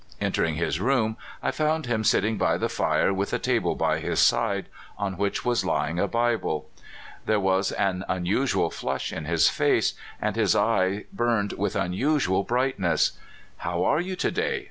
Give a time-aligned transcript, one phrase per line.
[0.19, 3.99] Enter ing his room, I found him sitting by the fire with a table by
[3.99, 4.65] his side,
[4.97, 6.67] on which was lying a Bible.
[7.27, 13.11] There was an unusual flush in his face, and his eye burned with unusual brightness."
[13.67, 14.59] How are you to day?